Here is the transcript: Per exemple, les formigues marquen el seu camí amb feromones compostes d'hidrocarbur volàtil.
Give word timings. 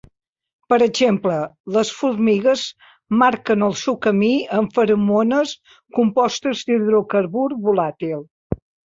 Per 0.73 0.77
exemple, 0.83 1.33
les 1.73 1.89
formigues 1.97 2.63
marquen 3.23 3.65
el 3.67 3.75
seu 3.81 3.97
camí 4.05 4.29
amb 4.59 4.73
feromones 4.77 5.53
compostes 5.99 6.63
d'hidrocarbur 6.71 7.45
volàtil. 7.69 8.25